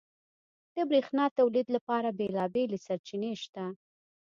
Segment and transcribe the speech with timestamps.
[0.75, 3.65] •د برېښنا تولید لپاره بېلابېلې سرچینې شته.